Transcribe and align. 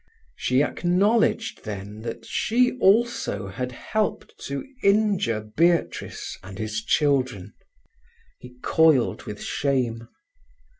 She 0.35 0.63
acknowledged 0.63 1.63
then 1.63 1.99
that 2.01 2.25
she 2.25 2.75
also 2.79 3.49
had 3.49 3.71
helped 3.71 4.33
to 4.47 4.65
injure 4.81 5.41
Beatrice 5.41 6.39
and 6.41 6.57
his 6.57 6.83
children. 6.83 7.53
He 8.39 8.55
coiled 8.63 9.25
with 9.25 9.43
shame. 9.43 10.07